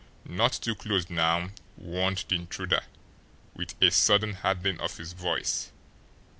[0.25, 2.81] "Not too close, now," warned the intruder,
[3.53, 5.71] with a sudden hardening of his voice.